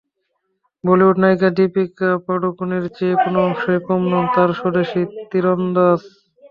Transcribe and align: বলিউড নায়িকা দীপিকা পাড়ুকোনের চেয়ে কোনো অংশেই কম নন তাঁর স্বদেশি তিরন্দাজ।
বলিউড 0.83 1.15
নায়িকা 1.21 1.49
দীপিকা 1.57 2.09
পাড়ুকোনের 2.25 2.83
চেয়ে 2.95 3.15
কোনো 3.23 3.39
অংশেই 3.47 3.79
কম 3.87 4.01
নন 4.11 4.25
তাঁর 4.35 4.49
স্বদেশি 4.59 5.01
তিরন্দাজ। 5.31 5.99